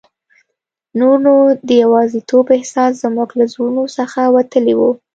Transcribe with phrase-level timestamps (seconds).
[0.99, 1.33] نور نو
[1.67, 4.91] د یوازیتوب احساس زموږ له زړونو څخه وتلی وو.